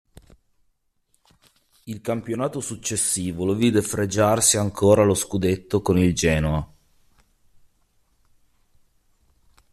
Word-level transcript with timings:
Il 1.83 2.01
campionato 2.01 2.59
successivo 2.59 3.45
lo 3.45 3.53
vide 3.53 3.83
fregiarsi 3.83 4.57
ancora 4.57 5.03
lo 5.03 5.13
scudetto 5.13 5.83
con 5.83 5.99
il 5.99 6.15
Genoa. 6.15 6.73